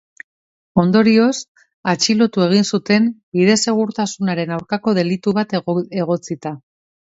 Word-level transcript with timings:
Ondorioz, 0.83 1.35
atxilotu 1.93 2.45
egin 2.47 2.65
zuten, 2.77 3.05
bide-segurtasunaren 3.41 4.57
aurkako 4.59 4.97
delitu 5.03 5.37
bat 5.43 5.57
egotzita. 5.69 6.57